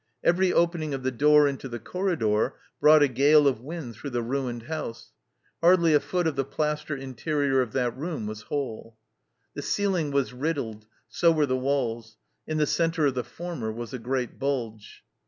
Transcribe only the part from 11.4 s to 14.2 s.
the walls; in the centre of the former was a